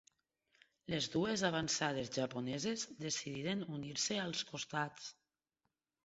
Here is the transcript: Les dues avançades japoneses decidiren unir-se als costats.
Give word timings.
Les 0.91 1.07
dues 1.15 1.41
avançades 1.49 2.09
japoneses 2.15 2.85
decidiren 3.05 3.61
unir-se 3.75 4.17
als 4.23 4.41
costats. 4.53 5.11